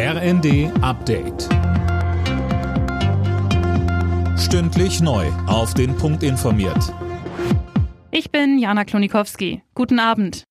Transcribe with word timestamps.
RND 0.00 0.70
Update. 0.80 1.48
Stündlich 4.38 5.00
neu. 5.00 5.26
Auf 5.48 5.74
den 5.74 5.96
Punkt 5.96 6.22
informiert. 6.22 6.94
Ich 8.12 8.30
bin 8.30 8.60
Jana 8.60 8.84
Klonikowski. 8.84 9.64
Guten 9.74 9.98
Abend. 9.98 10.44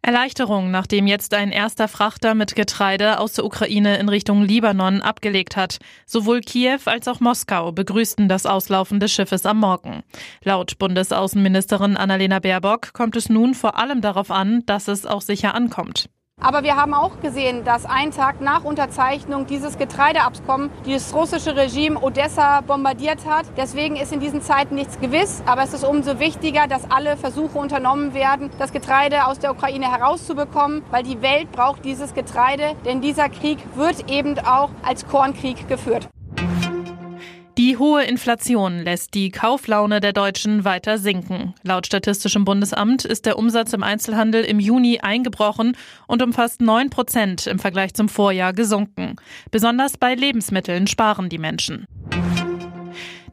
Erleichterung, 0.00 0.70
nachdem 0.70 1.06
jetzt 1.06 1.34
ein 1.34 1.52
erster 1.52 1.88
Frachter 1.88 2.34
mit 2.34 2.56
Getreide 2.56 3.20
aus 3.20 3.34
der 3.34 3.44
Ukraine 3.44 3.98
in 3.98 4.08
Richtung 4.08 4.40
Libanon 4.40 5.02
abgelegt 5.02 5.56
hat. 5.56 5.76
Sowohl 6.06 6.40
Kiew 6.40 6.80
als 6.86 7.06
auch 7.06 7.20
Moskau 7.20 7.70
begrüßten 7.70 8.30
das 8.30 8.46
Auslaufen 8.46 8.98
des 8.98 9.12
Schiffes 9.12 9.44
am 9.44 9.60
Morgen. 9.60 10.04
Laut 10.42 10.78
Bundesaußenministerin 10.78 11.98
Annalena 11.98 12.38
Baerbock 12.38 12.94
kommt 12.94 13.14
es 13.16 13.28
nun 13.28 13.52
vor 13.52 13.76
allem 13.76 14.00
darauf 14.00 14.30
an, 14.30 14.62
dass 14.64 14.88
es 14.88 15.04
auch 15.04 15.20
sicher 15.20 15.54
ankommt. 15.54 16.08
Aber 16.44 16.62
wir 16.62 16.76
haben 16.76 16.92
auch 16.92 17.20
gesehen, 17.22 17.64
dass 17.64 17.86
ein 17.86 18.10
Tag 18.10 18.42
nach 18.42 18.64
Unterzeichnung 18.64 19.46
dieses 19.46 19.78
Getreideabkommen 19.78 20.68
das 20.86 21.14
russische 21.14 21.56
Regime 21.56 21.98
Odessa 21.98 22.60
bombardiert 22.60 23.24
hat. 23.26 23.46
Deswegen 23.56 23.96
ist 23.96 24.12
in 24.12 24.20
diesen 24.20 24.42
Zeiten 24.42 24.74
nichts 24.74 25.00
gewiss. 25.00 25.42
Aber 25.46 25.62
es 25.62 25.72
ist 25.72 25.84
umso 25.84 26.20
wichtiger, 26.20 26.66
dass 26.68 26.90
alle 26.90 27.16
Versuche 27.16 27.56
unternommen 27.56 28.12
werden, 28.12 28.50
das 28.58 28.72
Getreide 28.72 29.24
aus 29.24 29.38
der 29.38 29.52
Ukraine 29.52 29.90
herauszubekommen, 29.90 30.82
weil 30.90 31.02
die 31.02 31.22
Welt 31.22 31.50
braucht 31.50 31.82
dieses 31.82 32.12
Getreide. 32.12 32.76
Denn 32.84 33.00
dieser 33.00 33.30
Krieg 33.30 33.58
wird 33.74 34.10
eben 34.10 34.38
auch 34.40 34.68
als 34.82 35.08
Kornkrieg 35.08 35.66
geführt. 35.66 36.10
Die 37.56 37.76
hohe 37.76 38.02
Inflation 38.02 38.80
lässt 38.80 39.14
die 39.14 39.30
Kauflaune 39.30 40.00
der 40.00 40.12
Deutschen 40.12 40.64
weiter 40.64 40.98
sinken. 40.98 41.54
Laut 41.62 41.86
Statistischem 41.86 42.44
Bundesamt 42.44 43.04
ist 43.04 43.26
der 43.26 43.38
Umsatz 43.38 43.72
im 43.72 43.84
Einzelhandel 43.84 44.42
im 44.42 44.58
Juni 44.58 44.98
eingebrochen 44.98 45.76
und 46.08 46.20
um 46.20 46.32
fast 46.32 46.60
9 46.60 46.90
Prozent 46.90 47.46
im 47.46 47.60
Vergleich 47.60 47.94
zum 47.94 48.08
Vorjahr 48.08 48.52
gesunken. 48.52 49.14
Besonders 49.52 49.96
bei 49.98 50.16
Lebensmitteln 50.16 50.88
sparen 50.88 51.28
die 51.28 51.38
Menschen. 51.38 51.86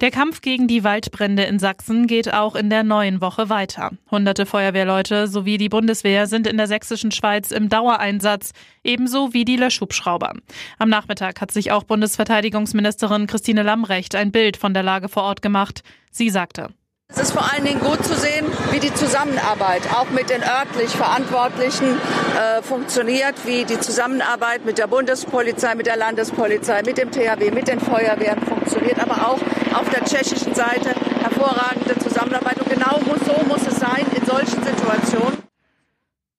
Der 0.02 0.10
Kampf 0.10 0.42
gegen 0.42 0.68
die 0.68 0.84
Waldbrände 0.84 1.44
in 1.44 1.60
Sachsen 1.60 2.08
geht 2.08 2.34
auch 2.34 2.56
in 2.56 2.72
der 2.72 2.82
neuen 2.82 3.22
Woche 3.22 3.50
weiter. 3.50 3.92
Hunderte 4.10 4.48
Feuerwehrleute 4.48 5.28
sowie 5.28 5.60
die 5.60 5.70
Bundeswehr 5.70 6.26
sind 6.26 6.48
in 6.48 6.58
der 6.58 6.66
sächsischen 6.66 7.12
Schweiz 7.12 7.52
im 7.52 7.70
Dauereinsatz, 7.70 8.54
ebenso 8.84 9.36
wie 9.36 9.46
die 9.46 9.58
Löschhubschrauber. 9.58 10.34
Am 10.80 10.90
Nachmittag 10.90 11.40
hat 11.40 11.52
sich 11.52 11.72
auch 11.72 11.84
Bundesverteidigungsministerin 11.84 13.28
Christine 13.28 13.62
Lambrecht 13.62 14.16
ein 14.16 14.32
Bild 14.32 14.58
von 14.58 14.74
der 14.74 14.82
Lage 14.82 15.08
vor 15.08 15.22
Ort 15.22 15.44
gemacht. 15.44 15.84
Sie 16.10 16.32
sagte, 16.32 16.70
es 17.14 17.24
ist 17.24 17.32
vor 17.34 17.52
allen 17.52 17.66
Dingen 17.66 17.82
gut 17.82 18.04
zu 18.06 18.16
sehen, 18.16 18.46
wie 18.72 18.80
die 18.80 18.94
Zusammenarbeit 18.94 19.82
auch 19.94 20.10
mit 20.12 20.30
den 20.30 20.42
örtlich 20.44 20.90
Verantwortlichen 20.92 21.86
äh, 21.88 22.62
funktioniert, 22.62 23.36
wie 23.46 23.66
die 23.66 23.80
Zusammenarbeit 23.80 24.66
mit 24.66 24.78
der 24.78 24.88
Bundespolizei, 24.88 25.76
mit 25.76 25.88
der 25.88 25.98
Landespolizei, 25.98 26.82
mit 26.84 26.98
dem 26.98 27.12
THW, 27.12 27.52
mit 27.52 27.68
den 27.68 27.80
Feuerwehren 27.80 28.42
funktioniert, 28.42 29.00
aber 29.00 29.28
auch 29.28 29.40
auf 29.78 29.90
der 29.90 30.06
tschechischen 30.06 30.56
Seite 30.56 30.96
hervorragende 31.22 31.98
Zusammenarbeit. 32.00 32.60
Und 32.60 32.70
genau 32.70 33.00
so 33.26 33.46
muss 33.46 33.68
es 33.68 33.78
sein 33.80 34.06
in 34.16 34.26
solchen 34.26 34.64
Situationen. 34.64 35.38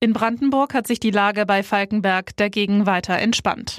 In 0.00 0.14
Brandenburg 0.14 0.74
hat 0.74 0.86
sich 0.86 1.00
die 1.00 1.10
Lage 1.10 1.46
bei 1.46 1.62
Falkenberg 1.62 2.36
dagegen 2.36 2.86
weiter 2.86 3.18
entspannt. 3.18 3.78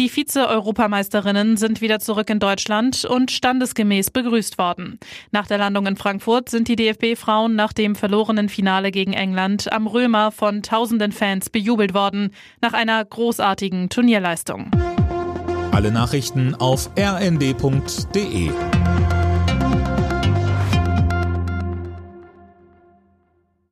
Die 0.00 0.08
Vize-Europameisterinnen 0.08 1.58
sind 1.58 1.82
wieder 1.82 1.98
zurück 1.98 2.30
in 2.30 2.38
Deutschland 2.38 3.04
und 3.04 3.30
standesgemäß 3.30 4.10
begrüßt 4.10 4.56
worden. 4.56 4.98
Nach 5.30 5.46
der 5.46 5.58
Landung 5.58 5.84
in 5.84 5.96
Frankfurt 5.96 6.48
sind 6.48 6.68
die 6.68 6.76
DFB-Frauen 6.76 7.54
nach 7.54 7.74
dem 7.74 7.94
verlorenen 7.94 8.48
Finale 8.48 8.92
gegen 8.92 9.12
England 9.12 9.70
am 9.70 9.86
Römer 9.86 10.32
von 10.32 10.62
tausenden 10.62 11.12
Fans 11.12 11.50
bejubelt 11.50 11.92
worden, 11.92 12.30
nach 12.62 12.72
einer 12.72 13.04
großartigen 13.04 13.90
Turnierleistung. 13.90 14.70
Alle 15.70 15.92
Nachrichten 15.92 16.54
auf 16.54 16.88
rnd.de 16.98 18.50